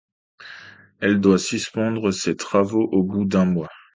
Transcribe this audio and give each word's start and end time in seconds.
Elle 0.99 1.21
doit 1.21 1.37
suspendre 1.37 2.09
ses 2.11 2.35
travaux 2.35 2.89
au 2.91 3.03
bout 3.03 3.23
d’un 3.23 3.45
mois. 3.45 3.69